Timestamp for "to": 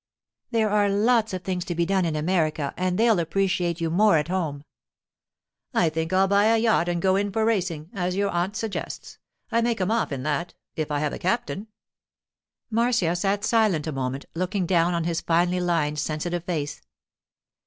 1.63-1.75